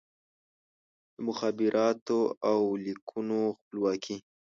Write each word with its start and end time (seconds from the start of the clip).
د 1.15 1.17
مخابراتو 1.27 2.19
او 2.51 2.61
لیکونو 2.85 3.39
خپلواکي 3.57 4.17